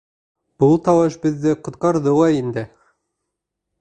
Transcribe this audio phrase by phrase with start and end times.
[0.63, 2.65] Был талаш беҙҙе ҡотҡарҙы ла инде.